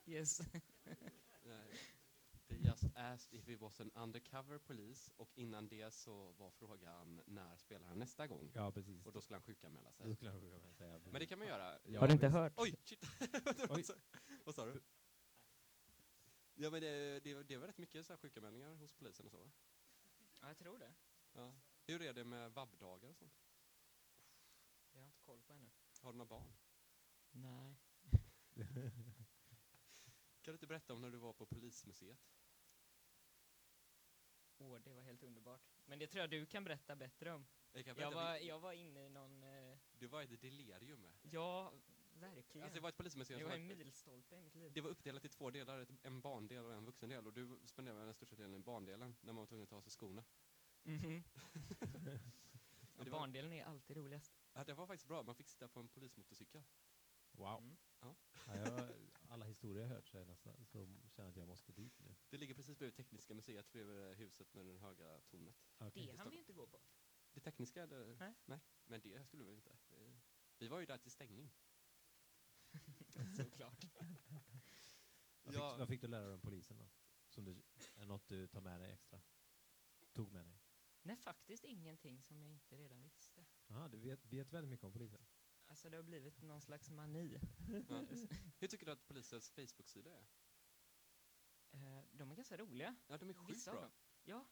yes. 0.05 0.41
They 2.47 2.57
just 2.57 2.83
asked 2.95 3.33
if 3.39 3.47
he 3.47 3.55
was 3.55 3.81
an 3.81 3.91
undercover 3.95 4.57
police 4.57 5.11
och 5.17 5.29
innan 5.35 5.67
det 5.67 5.93
så 5.93 6.31
var 6.31 6.51
frågan 6.51 7.21
när 7.25 7.57
spelar 7.57 7.87
han 7.87 7.99
nästa 7.99 8.27
gång? 8.27 8.51
Ja, 8.53 8.71
precis. 8.71 9.05
Och 9.05 9.13
då 9.13 9.21
skulle 9.21 9.35
han 9.35 9.41
sjukanmäla 9.43 9.89
Då 9.97 10.03
sig. 10.03 10.15
skulle 10.15 10.31
jag 10.31 10.41
kunna 10.61 10.73
säga. 10.73 10.99
Men 11.03 11.13
det 11.19 11.25
kan 11.25 11.39
man 11.39 11.47
göra. 11.47 11.79
Ja, 11.85 11.99
Har 11.99 12.07
du 12.07 12.13
inte 12.13 12.27
visst. 12.27 12.37
hört? 12.37 12.53
Oj, 12.55 12.75
shit! 12.83 13.03
Oj. 13.69 13.83
Vad 14.43 14.55
sa 14.55 14.65
du? 14.65 14.81
Ja 16.61 16.69
men 16.69 16.81
det, 16.81 17.19
det, 17.19 17.43
det 17.43 17.57
var 17.57 17.67
rätt 17.67 17.77
mycket 17.77 18.05
så 18.05 18.13
här 18.13 18.17
sjukanmälningar 18.17 18.75
hos 18.75 18.93
polisen 18.93 19.25
och 19.25 19.31
så 19.31 19.37
va? 19.37 19.51
Ja, 20.41 20.47
jag 20.47 20.57
tror 20.57 20.79
det. 20.79 20.93
Ja. 21.33 21.53
Hur 21.85 22.01
är 22.01 22.13
det 22.13 22.23
med 22.23 22.51
vabbdagar 22.51 23.09
och 23.09 23.15
sånt? 23.15 23.33
Det 24.91 24.97
har 24.97 25.01
jag 25.03 25.07
inte 25.07 25.19
koll 25.19 25.41
på 25.41 25.53
ännu. 25.53 25.69
Har 26.01 26.11
du 26.11 26.17
några 26.17 26.29
barn? 26.29 26.53
Nej. 27.31 27.75
Kan 30.41 30.51
du 30.51 30.53
inte 30.53 30.67
berätta 30.67 30.93
om 30.93 31.01
när 31.01 31.09
du 31.09 31.17
var 31.17 31.33
på 31.33 31.45
polismuseet? 31.45 32.19
Åh, 34.57 34.79
det 34.79 34.93
var 34.93 35.01
helt 35.01 35.23
underbart. 35.23 35.61
Men 35.85 35.99
det 35.99 36.07
tror 36.07 36.21
jag 36.21 36.29
du 36.29 36.45
kan 36.45 36.63
berätta 36.63 36.95
bättre 36.95 37.31
om. 37.33 37.47
Jag 37.73 37.87
Jag 37.97 38.11
var, 38.11 38.35
jag 38.35 38.59
var 38.59 38.73
inne 38.73 39.05
i 39.05 39.09
någon... 39.09 39.43
Eh, 39.43 39.77
det 39.99 40.07
var 40.07 40.21
ett 40.23 40.41
delirium. 40.41 41.07
ja, 41.21 41.73
verkligen. 42.19 42.63
Alltså 42.63 42.75
det 42.75 42.81
var 42.81 42.89
ett 42.89 42.97
polismuseum 42.97 43.37
det 43.39 43.43
som 43.43 43.49
var 43.51 43.57
var, 43.57 43.71
en 43.71 43.77
milstolpe 43.77 44.35
i 44.35 44.41
mitt 44.41 44.55
liv. 44.55 44.71
det 44.73 44.81
var 44.81 44.89
uppdelat 44.89 45.25
i 45.25 45.29
två 45.29 45.49
delar, 45.51 45.79
ett- 45.79 46.05
en 46.05 46.21
barndel 46.21 46.65
och 46.65 46.73
en 46.73 46.85
vuxendel. 46.85 47.27
Och 47.27 47.33
du 47.33 47.59
spenderade 47.65 48.05
den 48.05 48.13
största 48.13 48.35
delen 48.35 48.53
i 48.55 48.59
barndelen 48.59 49.15
när 49.21 49.33
man 49.33 49.41
var 49.41 49.45
tvungen 49.47 49.63
att 49.63 49.69
ta 49.69 49.75
av 49.75 49.81
sig 49.81 49.91
skorna. 49.91 50.23
Mhm. 50.83 51.23
Men 52.95 53.05
det 53.05 53.11
var- 53.11 53.19
Barndelen 53.19 53.53
är 53.53 53.63
alltid 53.65 53.97
roligast. 53.97 54.33
Ja, 54.53 54.63
det 54.63 54.73
var 54.73 54.87
faktiskt 54.87 55.07
bra, 55.07 55.23
man 55.23 55.35
fick 55.35 55.47
sitta 55.49 55.67
på 55.67 55.79
en 55.79 55.87
polismotorcykel. 55.89 56.63
Wow. 57.31 57.57
Mm. 57.63 57.77
Ja. 57.99 58.15
Ja, 58.47 58.55
jag, 58.57 58.91
alla 59.29 59.45
historier 59.45 59.81
jag 59.81 59.89
hört 59.89 60.07
så, 60.07 60.25
nästan, 60.25 60.65
så 60.65 60.65
känner 60.65 60.99
jag 61.15 61.27
att 61.29 61.35
jag 61.37 61.47
måste 61.47 61.71
dit 61.71 61.99
nu. 61.99 62.15
Det 62.29 62.37
ligger 62.37 62.53
precis 62.55 62.77
bredvid 62.77 62.95
Tekniska 62.95 63.33
museet, 63.33 63.71
bredvid 63.71 64.17
huset 64.17 64.53
med 64.53 64.65
det 64.65 64.77
höga 64.77 65.21
tornet. 65.21 65.55
Okay. 65.79 66.05
Det 66.05 66.17
hann 66.17 66.29
vi 66.29 66.37
inte 66.37 66.53
gå 66.53 66.67
på. 66.67 66.79
Det 67.33 67.39
tekniska, 67.39 67.83
eller? 67.83 68.15
Nej. 68.45 68.59
Men 68.85 69.01
det 69.01 69.23
skulle 69.23 69.43
vi 69.43 69.53
inte. 69.53 69.77
Vi- 69.89 70.19
Vi 70.57 70.67
var 70.67 70.79
ju 70.79 70.85
där 70.85 70.97
till 70.97 71.11
stängning. 71.11 71.51
Såklart. 73.37 73.85
Vad, 75.43 75.55
Ja. 75.55 75.69
fick, 75.69 75.79
vad 75.79 75.87
fick 75.87 76.01
du 76.01 76.07
lära 76.07 76.23
dig 76.25 76.33
om 76.33 76.41
polisen 76.41 76.77
då? 76.77 76.89
Som 77.29 77.45
du, 77.45 77.61
är 77.95 78.05
något 78.05 78.27
du 78.27 78.47
tar 78.47 78.61
med 78.61 78.79
dig 78.81 78.91
extra? 78.93 79.21
Tog 80.13 80.31
med 80.31 80.45
dig? 80.45 80.59
Nej, 81.01 81.15
faktiskt 81.17 81.63
ingenting 81.63 82.21
som 82.23 82.41
jag 82.41 82.51
inte 82.51 82.77
redan 82.77 83.01
visste. 83.01 83.45
Jaha, 83.67 83.87
du 83.87 83.97
vet, 83.97 84.25
vet 84.25 84.53
väldigt 84.53 84.69
mycket 84.69 84.83
om 84.83 84.93
polisen? 84.93 85.25
Alltså 85.65 85.89
det 85.89 85.97
har 85.97 86.03
blivit 86.03 86.41
någon 86.41 86.61
slags 86.61 86.89
mani. 86.89 87.33
Ja. 87.89 88.05
Hur 88.59 88.67
tycker 88.67 88.85
du 88.85 88.91
att 88.91 89.07
polisens 89.07 89.49
Facebook-sida 89.49 90.11
är? 90.17 90.27
Eh, 91.71 92.03
de 92.11 92.31
är 92.31 92.35
ganska 92.35 92.57
roliga. 92.57 92.95
Ja, 93.07 93.17
de 93.17 93.29
är 93.29 93.33
sjukt 93.33 93.65
bra. 93.65 93.91
Ja. 94.23 94.45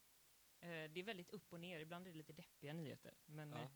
Eh, 0.59 0.91
det 0.91 0.99
är 0.99 1.03
väldigt 1.03 1.29
upp 1.29 1.53
och 1.53 1.59
ner. 1.59 1.79
Ibland 1.79 2.07
är 2.07 2.11
det 2.11 2.17
lite 2.17 2.33
deppiga 2.33 2.73
nyheter. 2.73 3.17
Men 3.25 3.51
Ja. 3.51 3.57
eh, 3.61 3.69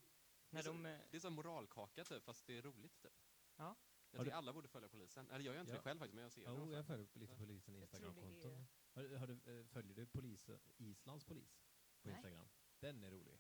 när 0.50 0.64
Det 0.64 0.70
är 0.70 0.74
de... 0.74 0.86
Eh, 0.86 1.00
Det 1.12 1.18
är 1.18 1.22
som 1.22 1.34
moralkaka 1.34 2.04
typ, 2.04 2.24
fast 2.24 2.46
det 2.48 2.58
är 2.58 2.62
roligt 2.62 3.00
typ. 3.02 3.14
Ja. 3.56 3.76
Jag 4.12 4.20
Har 4.20 4.26
tycker 4.26 4.32
du- 4.32 4.38
alla 4.38 4.54
borde 4.54 4.68
följa 4.68 4.90
polisen. 4.90 5.30
Eller 5.30 5.46
jag 5.46 5.54
gör 5.56 5.62
inte 5.62 5.72
Ja. 5.72 5.78
det 5.78 5.84
själv 5.84 6.00
faktiskt, 6.00 6.16
men 6.16 6.24
jag 6.24 6.32
ser 6.32 6.42
det. 6.42 6.48
Jo, 6.50 6.64
ofta. 6.64 6.76
jag 6.76 6.86
följer 6.86 7.08
lite 7.14 7.34
Ja. 7.34 7.38
polisen 7.40 7.74
det 7.74 7.80
är- 7.80 8.66
Har, 8.94 9.04
du- 9.04 9.16
har 9.18 9.28
du, 9.28 9.60
eh, 9.60 9.66
följer 9.66 9.96
du 9.96 10.06
polis, 10.06 10.50
Islands 10.78 11.26
polis 11.26 11.64
på 12.02 12.08
Nej. 12.10 12.16
Instagram? 12.16 12.48
Den 12.80 13.04
är 13.04 13.12
rolig. 13.12 13.40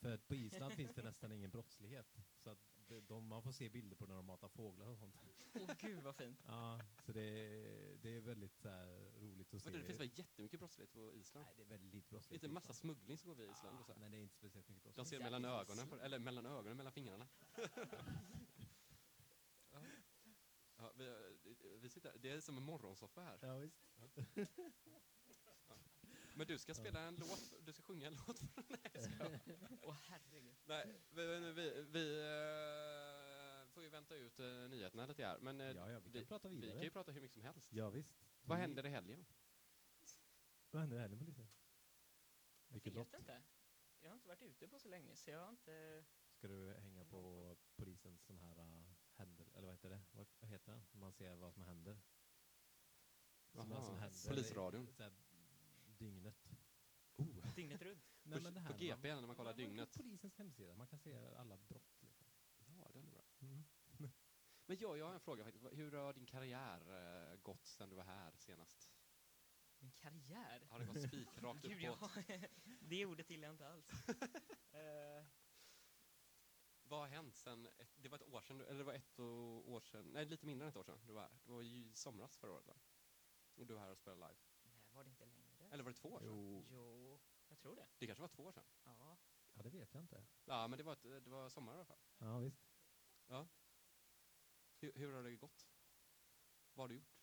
För 0.00 0.14
att 0.14 0.26
på 0.28 0.34
Island 0.34 0.72
finns 0.74 0.94
det 0.94 1.02
nästan 1.02 1.32
ingen 1.32 1.50
brottslighet. 1.50 2.16
Så 2.38 2.50
att 2.50 2.58
de, 2.88 3.00
de, 3.00 3.26
man 3.26 3.42
får 3.42 3.52
se 3.52 3.68
bilder 3.68 3.96
på 3.96 4.06
när 4.06 4.14
de 4.14 4.24
matar 4.24 4.48
fåglar 4.48 4.86
och 4.86 4.98
sånt. 4.98 5.16
Åh 5.54 5.70
gud 5.78 6.02
vad 6.02 6.16
fint. 6.16 6.40
Ja, 6.46 6.80
så 7.06 7.12
det, 7.12 7.20
är- 7.22 7.96
det 7.96 8.16
är 8.16 8.20
väldigt 8.20 8.56
så 8.56 8.68
här, 8.68 9.12
roligt 9.20 9.54
att 9.54 9.62
se. 9.62 9.70
Men 9.70 9.80
det 9.80 9.86
finns 9.86 10.00
väl 10.00 10.10
jättemycket 10.18 10.60
brottslighet 10.60 10.92
på 10.92 11.14
Island? 11.14 11.46
Nej, 11.46 11.54
det 11.56 11.62
är 11.62 11.66
väldigt 11.66 11.94
lite 11.94 12.08
brottslighet. 12.10 12.42
Inte 12.42 12.48
på 12.48 12.54
massa 12.54 12.72
Island. 12.72 12.76
smuggling 12.96 13.18
som 13.18 13.28
går 13.28 13.36
via 13.36 13.50
Island 13.52 13.78
och 13.78 13.84
så 13.86 13.90
Ja, 13.90 13.94
här. 13.94 14.00
men 14.00 14.10
det 14.12 14.18
är 14.18 14.22
inte 14.22 14.34
speciellt 14.34 14.68
mycket 14.68 14.84
De 14.84 14.90
brottslighet. 14.94 15.22
ser 15.24 15.30
mellan 15.30 15.44
ögonen, 15.44 15.88
på, 15.88 15.96
eller 16.00 16.18
mellan 16.18 16.46
ögonen, 16.46 16.76
mellan 16.76 16.92
fingrarna. 16.92 17.28
ja. 20.98 21.04
Ja, 21.04 21.16
vi, 21.44 21.76
vi 21.80 21.88
sitter, 21.88 22.12
det 22.18 22.30
är 22.30 22.40
som 22.40 22.56
en 22.56 22.62
morgonsoffa 22.62 23.20
här. 23.20 23.38
Ja, 23.42 23.56
visst. 23.58 23.86
Men 26.34 26.46
du 26.46 26.58
ska 26.58 26.74
spela 26.74 27.00
en 27.00 27.16
låt, 27.16 27.52
du 27.66 27.72
ska 27.72 27.82
sjunga 27.82 28.06
en 28.06 28.14
låt 28.26 28.38
för 28.38 28.64
Nej, 28.68 28.78
jag 28.92 29.02
skojar. 29.12 29.40
Åh 29.82 29.94
herregud. 30.08 30.56
Nej, 30.66 30.94
vi, 31.10 31.52
vi, 31.52 31.82
vi 31.82 32.18
eh, 32.20 33.68
får 33.68 33.82
ju 33.82 33.88
vänta 33.88 34.14
ut 34.16 34.40
uh, 34.40 34.68
nyheterna 34.68 35.06
lite 35.06 35.24
här. 35.26 35.38
Men 35.38 35.60
eh, 35.60 35.66
Ja, 35.70 35.90
ja, 35.90 36.00
vi 36.00 36.12
kan 36.12 36.26
prata 36.26 36.48
vi 36.48 36.54
vidare. 36.56 36.72
kan 36.72 36.82
ju 36.82 36.90
prata 36.90 37.12
hur 37.12 37.20
mycket 37.20 37.34
som 37.34 37.42
helst. 37.42 37.72
Ja, 37.72 37.90
visst. 37.90 38.14
Vad 38.42 38.56
Vi- 38.58 38.60
händer 38.62 38.86
i 38.86 38.88
helgen? 38.88 39.26
Vad 40.70 40.80
händer 40.80 40.98
här 40.98 41.08
med 41.08 41.18
polisen? 41.18 41.48
Jag 42.68 42.72
Vilket 42.74 42.92
vet 42.92 42.96
lott? 42.96 43.14
inte. 43.18 43.42
Jag 44.00 44.10
har 44.10 44.14
inte 44.14 44.28
varit 44.28 44.42
ute 44.42 44.68
på 44.68 44.78
så 44.78 44.88
länge 44.88 45.16
så 45.16 45.30
jag 45.30 45.40
har 45.40 45.50
inte... 45.50 46.04
Ska 46.32 46.48
du 46.48 46.74
hänga 46.74 47.04
på 47.04 47.56
polisens 47.76 48.24
sån 48.24 48.38
här 48.38 48.58
uh, 48.58 48.92
händer, 49.16 49.46
eller 49.54 49.66
vad 49.66 49.74
heter 49.74 49.90
det? 49.90 50.00
Vad, 50.12 50.26
vad 50.40 50.50
heter 50.50 50.72
det? 50.72 50.98
Man 50.98 51.12
ser 51.12 51.34
vad 51.34 51.54
som 51.54 51.62
händer. 51.62 51.98
Som, 53.52 53.70
Jaha, 53.70 53.82
som 53.84 53.96
händer 53.98 54.28
Polisradion. 54.28 54.86
Så 54.92 55.02
här, 55.02 55.12
dygnet. 55.98 56.48
Dygnet 57.56 57.82
runt. 57.82 58.04
Nej, 58.22 58.38
På- 58.38 58.42
men 58.44 58.54
det 58.54 58.60
på 58.60 58.66
här, 58.66 58.78
GP 58.78 59.08
man- 59.12 59.20
när 59.20 59.26
man 59.26 59.36
kollar 59.36 59.50
Ja, 59.50 59.56
dygnet. 59.56 59.92
På 59.92 59.98
polisens 60.02 60.36
hemsida, 60.36 60.74
man 60.74 60.86
kan 60.86 60.98
se 60.98 61.34
alla 61.34 61.56
brott. 61.56 62.02
Liksom. 62.02 62.26
Ja, 62.78 62.90
det 62.92 62.98
är 62.98 63.02
bra. 63.02 63.24
Mm. 63.40 63.64
Men 64.66 64.76
jag, 64.80 64.98
jag 64.98 65.06
har 65.06 65.14
en 65.14 65.20
fråga 65.20 65.44
faktiskt. 65.44 65.64
Vad- 65.64 65.74
Hur 65.74 65.92
har 65.92 66.12
din 66.12 66.26
karriär 66.26 66.80
eh, 67.32 67.36
gått 67.36 67.66
sedan 67.66 67.88
du 67.88 67.96
var 67.96 68.04
här 68.04 68.32
senast? 68.36 68.90
Min 69.78 69.92
karriär? 69.92 70.66
Har 70.70 70.78
det 70.78 70.86
gått 70.86 71.02
spikrakt 71.02 71.62
Gud, 71.62 71.84
uppåt? 71.88 72.10
ja. 72.28 72.38
det 72.80 73.06
ordet 73.06 73.30
gillar 73.30 73.48
jag 73.48 73.54
inte 73.54 73.68
alls. 73.68 73.90
Eh, 74.72 75.24
Vad 76.88 77.00
har 77.00 77.06
hänt 77.06 77.36
sen, 77.36 77.66
ett, 77.66 77.92
det 77.96 78.08
var 78.08 78.18
ett 78.18 78.28
år 78.28 78.40
sedan, 78.40 78.60
eller 78.60 78.78
det 78.78 78.84
var 78.84 78.92
ett 78.94 79.18
år 79.18 79.80
sedan, 79.80 80.04
nej 80.12 80.26
lite 80.26 80.46
mindre 80.46 80.66
än 80.66 80.70
ett 80.70 80.76
år 80.76 80.84
sedan 80.84 80.98
du 81.06 81.12
var 81.12 81.22
här. 81.22 81.38
Det 81.44 81.50
var 81.52 81.62
ju 81.62 81.76
i 81.76 81.94
somras 81.94 82.36
förra 82.36 82.52
året 82.52 82.66
va? 82.66 82.76
Och 83.54 83.66
du 83.66 83.74
var 83.74 83.80
här 83.80 83.90
och 83.90 83.98
spelade 83.98 84.28
live. 84.28 84.40
nej, 84.62 84.90
var 84.92 85.04
det 85.04 85.10
inte 85.10 85.24
längre? 85.24 85.68
Eller 85.70 85.84
var 85.84 85.90
det 85.90 85.96
två 85.96 86.12
år 86.12 86.20
sedan? 86.20 86.28
Jo, 86.28 86.66
Jo, 86.70 87.20
jag 87.48 87.58
tror 87.58 87.76
det. 87.76 87.86
Det 87.98 88.06
kanske 88.06 88.22
var 88.22 88.28
två 88.28 88.44
år 88.44 88.52
sedan? 88.52 88.64
Ja. 88.84 89.18
ja, 89.54 89.62
det 89.62 89.70
vet 89.70 89.94
jag 89.94 90.02
inte. 90.02 90.26
Ja, 90.44 90.68
men 90.68 90.76
det 90.78 90.84
var, 90.84 90.92
ett, 90.92 91.02
det 91.02 91.30
var 91.30 91.48
sommar 91.48 91.72
i 91.72 91.76
alla 91.76 91.84
fall. 91.84 92.00
Ja, 92.18 92.38
visst. 92.38 92.66
Hur, 94.78 94.92
hur 94.94 95.12
har 95.12 95.22
det 95.22 95.36
gått? 95.36 95.68
Vad 96.72 96.84
har 96.84 96.88
du 96.88 96.94
gjort? 96.94 97.16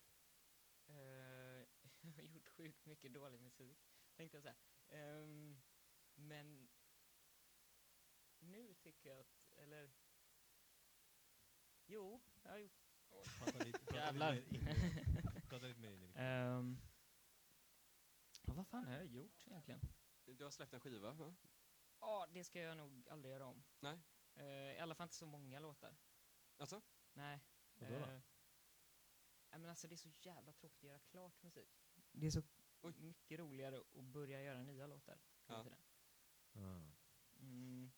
Eh, 0.86 0.94
jag 2.00 2.12
har 2.16 2.22
gjort 2.22 2.48
sjukt 2.48 2.86
mycket 2.86 3.12
dålig 3.12 3.40
musik, 3.40 3.78
tänkte 4.16 4.36
jag 4.36 4.42
säga. 4.42 4.56
Ehm, 4.88 5.62
men 6.14 6.68
nu 8.38 8.74
tycker 8.74 9.10
jag 9.10 9.20
att, 9.20 9.43
eller... 9.56 9.92
Jo, 11.86 12.22
jag 12.42 12.50
har 12.50 12.58
gjort... 12.58 12.72
Prata 13.38 13.58
lite, 13.64 13.78
prata 13.78 13.96
Jävlar. 13.96 14.32
lite 14.34 14.58
mer 14.64 14.70
in 14.70 14.98
i- 15.36 15.40
Prata 15.48 15.66
lite 15.66 15.80
mer 15.80 15.90
in 15.92 16.02
i 16.02 16.06
micken. 16.06 16.24
Um, 16.26 16.80
ja, 18.42 18.54
vad 18.54 18.66
fan 18.66 18.84
har 18.84 18.92
jag 18.94 19.06
gjort 19.06 19.46
egentligen? 19.46 19.80
Du 20.24 20.44
har 20.44 20.50
släppt 20.50 20.72
en 20.72 20.80
skiva, 20.80 21.12
va? 21.12 21.34
Ja, 22.00 22.26
det 22.32 22.44
ska 22.44 22.60
jag 22.60 22.76
nog 22.76 23.08
aldrig 23.08 23.32
göra 23.32 23.46
om. 23.46 23.64
Nej. 23.80 23.98
Eh, 24.34 24.44
I 24.46 24.78
alla 24.78 24.94
fall 24.94 25.04
inte 25.04 25.14
så 25.14 25.26
många 25.26 25.60
låtar. 25.60 25.96
Alltså? 26.56 26.82
Nej. 27.12 27.40
Vadå 27.74 27.98
då? 27.98 28.04
Eh, 28.04 28.20
nej, 29.50 29.60
men 29.60 29.70
alltså 29.70 29.88
det 29.88 29.94
är 29.94 29.96
så 29.96 30.08
jävla 30.20 30.52
tråkigt 30.52 30.78
att 30.84 30.88
göra 30.88 30.98
klart 30.98 31.42
musik. 31.42 31.70
Det 32.12 32.26
är 32.26 32.30
så 32.30 32.42
Oj. 32.80 32.94
mycket 32.98 33.38
roligare 33.38 33.76
att 33.98 34.04
börja 34.04 34.42
göra 34.42 34.62
nya 34.62 34.86
låtar. 34.86 35.18
hela 35.46 35.58
Ja. 35.58 35.62
tiden. 35.64 35.78
Ja. 36.52 36.92
Mm, 37.40 37.92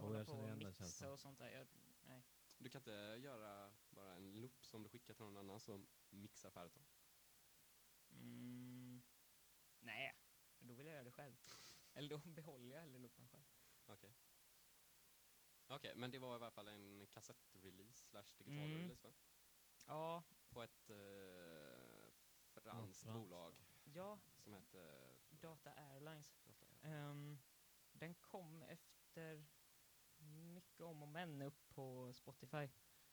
hålla 0.00 0.24
på 0.24 0.32
och 0.32 0.58
mixa 0.58 1.12
och 1.12 1.20
sånt 1.20 1.38
där. 1.38 1.48
Jag, 1.50 1.66
nej. 2.02 2.22
Du 2.58 2.70
kan 2.70 2.80
inte 2.80 2.90
göra 3.22 3.72
bara 3.90 4.14
en 4.14 4.32
loop 4.32 4.64
som 4.64 4.82
du 4.82 4.88
skickar 4.88 5.14
till 5.14 5.24
någon 5.24 5.36
annan 5.36 5.60
som 5.60 5.86
mixar 6.10 6.50
färdigt 6.50 6.74
dem? 6.74 6.84
Mm, 8.12 9.02
nej, 9.80 10.14
då 10.58 10.74
vill 10.74 10.86
jag 10.86 10.94
göra 10.94 11.04
det 11.04 11.10
själv. 11.12 11.36
Eller 11.94 12.08
då 12.08 12.18
behåller 12.18 12.74
jag 12.74 12.80
hellre 12.80 12.98
loopen 12.98 13.28
själv. 13.28 13.44
Okej. 13.86 14.14
Okej, 15.68 15.94
men 15.96 16.10
det 16.10 16.18
var 16.18 16.32
i 16.32 16.34
alla 16.34 16.50
fall 16.50 16.68
en 16.68 17.06
kassettrelease 17.06 18.04
slash 18.08 18.34
digital 18.38 18.64
Mm. 18.64 18.78
release 18.82 19.06
va? 19.08 19.14
Ja, 19.86 20.22
På 20.48 20.62
ett 20.62 20.90
eh, 20.90 22.12
franskt 22.60 23.04
bolag 23.06 23.54
ja, 23.84 24.18
som 24.38 24.54
hette... 24.54 25.16
Data 25.30 25.70
Airlines. 25.72 26.34
Data. 26.44 26.66
Ehm, 26.82 27.38
den 27.92 28.14
kom 28.14 28.62
efter 28.62 29.44
mycket 30.60 30.80
om 30.80 31.02
och 31.02 31.08
men 31.08 31.42
upp 31.42 31.68
på 31.68 32.12
Spotify. 32.12 32.68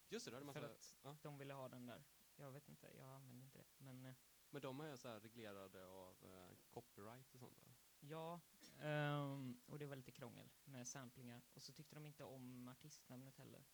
Just 0.09 0.25
det, 0.25 0.31
då 0.31 0.35
hade 0.35 0.45
man 0.45 0.53
För 0.53 0.61
så, 0.61 0.67
att 0.67 0.97
ja. 1.03 1.17
de 1.21 1.37
ville 1.37 1.53
ha 1.53 1.67
den 1.69 1.85
där. 1.85 2.03
Jag 2.35 2.51
vet 2.51 2.69
inte, 2.69 2.87
jag 2.97 3.09
använder 3.09 3.43
inte 3.45 3.57
det. 3.57 3.65
Men 3.77 4.05
eh, 4.05 4.15
Men 4.49 4.61
de 4.61 4.79
är 4.79 4.95
så 4.95 5.07
här 5.07 5.19
reglerade 5.19 5.85
av 5.87 6.25
eh, 6.25 6.55
copyright 6.69 7.33
och 7.33 7.39
sånt 7.39 7.57
va? 7.63 7.73
ja, 7.99 8.39
ehm, 8.79 9.61
och 9.65 9.79
det 9.79 9.85
var 9.85 9.95
lite 9.95 10.11
krångel 10.11 10.49
med 10.63 10.87
samplingar. 10.87 11.41
Och 11.53 11.61
så 11.63 11.73
tyckte 11.73 11.95
de 11.95 12.05
inte 12.05 12.23
om 12.23 12.67
artistnamnet 12.67 13.37
heller. 13.37 13.65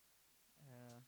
Eh, 0.58 1.02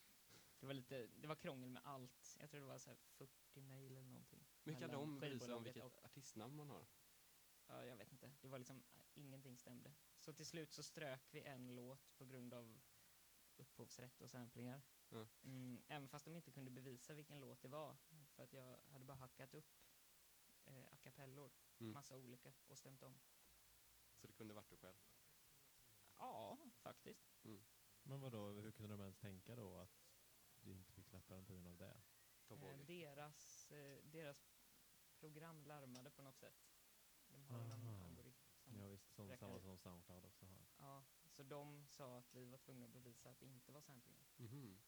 det 0.58 0.66
var 0.66 0.74
lite, 0.74 1.06
det 1.06 1.26
var 1.28 1.34
krångel 1.36 1.70
med 1.70 1.82
allt. 1.84 2.36
Jag 2.40 2.50
tror 2.50 2.60
det 2.60 2.66
var 2.66 2.78
så 2.78 2.90
här 2.90 2.96
40 2.96 3.60
mail 3.60 3.96
eller 3.96 4.08
någonting. 4.08 4.46
Men 4.62 4.74
kan 4.74 4.90
mellan 4.90 5.00
de 5.00 5.20
bry 5.20 5.28
sig 5.28 5.34
om 5.34 5.38
skivbolaget 5.40 5.66
vilket 5.76 5.84
och- 5.84 6.04
artistnamn 6.04 6.56
man 6.56 6.68
har? 6.70 6.86
Ja, 7.66 7.84
jag 7.84 7.96
vet 7.96 8.12
inte. 8.12 8.32
Det 8.40 8.48
var 8.48 8.58
liksom, 8.58 8.82
äh, 8.94 9.02
ingenting 9.14 9.58
stämde. 9.58 9.92
Så 10.26 10.32
till 10.32 10.46
slut 10.46 10.72
så 10.72 10.82
strök 10.82 11.34
vi 11.34 11.42
en 11.42 11.74
låt 11.74 12.16
på 12.16 12.24
grund 12.24 12.54
av 12.54 12.80
upphovsrätt 13.56 14.20
och 14.20 14.30
samplingar. 14.30 14.82
Ja. 15.08 15.28
Mm, 15.42 15.82
även 15.88 16.08
fast 16.08 16.24
de 16.24 16.36
inte 16.36 16.50
kunde 16.50 16.70
bevisa 16.70 17.14
vilken 17.14 17.40
låt 17.40 17.62
det 17.62 17.68
var. 17.68 17.96
För 18.34 18.42
att 18.42 18.52
jag 18.52 18.78
hade 18.86 19.04
bara 19.04 19.16
hackat 19.18 19.54
upp 19.54 19.74
eh, 20.64 20.92
a 20.92 20.96
cappellor, 20.96 21.52
Mm. 21.78 21.92
massa 21.92 22.16
olika, 22.16 22.52
och 22.66 22.78
stämt 22.78 23.02
om. 23.02 23.20
Så 24.14 24.26
det 24.26 24.32
kunde 24.32 24.54
varit 24.54 24.68
du 24.68 24.76
själv? 24.76 24.98
Ja, 26.18 26.58
faktiskt. 26.82 27.28
Men 28.02 28.20
vadå, 28.20 28.50
hur 28.52 28.72
kunde 28.72 28.92
de 28.96 29.00
ens 29.00 29.16
tänka 29.18 29.56
då 29.56 29.78
att 29.78 30.04
du 30.60 30.72
inte 30.72 30.92
fick 30.92 31.06
släppa 31.06 31.34
den 31.34 31.46
på 31.46 31.52
grund 31.52 31.66
av 31.66 31.76
det? 31.76 32.02
Eh, 32.50 32.78
deras, 32.86 33.70
eh, 33.70 34.02
deras 34.04 34.48
program 35.18 35.64
larmade 35.64 36.10
på 36.10 36.22
något 36.22 36.38
sätt. 36.38 36.68
De 37.28 37.44
har 37.44 37.76
någon. 37.76 38.15
Som, 39.16 39.28
räknar 39.28 39.48
samma 39.48 39.56
ut. 39.58 39.62
som 39.62 39.78
Soundcloud 39.78 40.24
också 40.24 40.44
har. 40.46 40.66
ja, 40.78 41.04
så 41.30 41.42
de 41.42 41.86
sa 41.88 42.18
att 42.18 42.34
vi 42.34 42.44
var 42.46 42.58
tvungna 42.58 42.86
att 42.86 42.92
bevisa 42.92 43.30
att 43.30 43.38
det 43.40 43.46
inte 43.46 43.72
var 43.72 43.80
samplingar. 43.80 44.26
Mhm. 44.36 44.78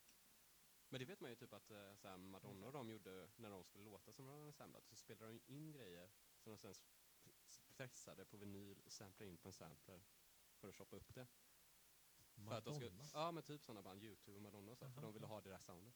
Men 0.89 0.99
det 1.01 1.05
vet 1.05 1.21
man 1.21 1.31
ju 1.31 1.37
typ 1.37 1.53
att 1.53 1.71
eh, 1.71 1.95
så 1.95 2.09
här, 2.09 2.17
Madonna 2.17 2.67
och 2.67 2.73
de 2.73 2.91
gjorde, 2.91 3.29
när 3.37 3.51
de 3.51 3.65
skulle 3.65 3.85
låta 3.85 4.13
som 4.13 4.27
de 4.27 4.41
hade 4.41 4.53
samlat, 4.53 4.85
så 4.87 4.97
spelade 4.97 5.27
de 5.27 5.35
ju 5.35 5.41
in 5.47 5.73
grejer 5.73 6.11
som 6.39 6.53
de 6.53 6.59
sen 6.59 6.71
s- 6.71 7.63
pressade 7.77 8.25
på 8.25 8.37
vinyl 8.37 8.81
och 8.85 8.93
samplade 8.93 9.31
in 9.31 9.37
på 9.39 9.49
en 9.49 9.53
sampler 9.53 10.03
för 10.57 10.69
att 10.69 10.75
shoppa 10.75 10.97
upp 10.97 11.15
det. 11.15 11.27
För 12.35 12.53
att 12.55 12.65
de 12.65 12.75
skulle, 12.75 12.91
Madonna? 12.91 13.11
ja 13.15 13.31
men 13.33 13.43
typ 13.43 13.63
sådana 13.65 13.83
band, 13.83 14.03
Youtube 14.03 14.37
och 14.37 14.43
Madonna 14.43 14.73
och 14.73 14.79
så, 14.79 14.85
här, 14.85 14.93
för 14.93 14.99
Aha. 15.01 15.07
de 15.09 15.15
ville 15.15 15.27
ha 15.27 15.41
det 15.41 15.51
där 15.51 15.59
soundet. 15.59 15.95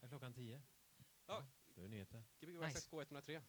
Är 0.00 0.08
klockan 0.08 0.32
tio? 0.34 0.62
Ja. 1.26 1.46
Då 1.74 1.80
är 1.80 1.84
det 1.84 1.88
nyheter. 1.90 2.24
Gbg 2.40 2.48
Nice. 2.60 2.66
nice. 2.66 2.90
K103. 2.90 3.42